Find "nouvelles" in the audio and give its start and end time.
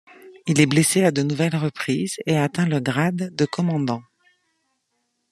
1.21-1.55